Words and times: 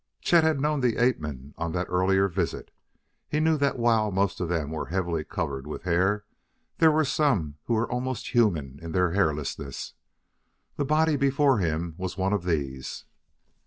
Chet 0.19 0.43
had 0.43 0.59
known 0.59 0.79
the 0.79 0.97
ape 0.97 1.19
men 1.19 1.53
on 1.59 1.73
that 1.73 1.85
earlier 1.87 2.27
visit: 2.27 2.71
he 3.29 3.39
knew 3.39 3.55
that 3.59 3.77
while 3.77 4.09
most 4.09 4.39
of 4.39 4.49
them 4.49 4.71
were 4.71 4.87
heavily 4.87 5.23
covered 5.23 5.67
with 5.67 5.83
hair 5.83 6.25
there 6.79 6.89
were 6.91 7.05
some 7.05 7.57
who 7.65 7.75
were 7.75 7.91
almost 7.91 8.33
human 8.33 8.79
in 8.81 8.93
their 8.93 9.11
hairlessness. 9.11 9.93
The 10.75 10.85
body 10.85 11.17
before 11.17 11.59
him 11.59 11.93
was 11.99 12.17
one 12.17 12.33
of 12.33 12.45
these. 12.45 13.05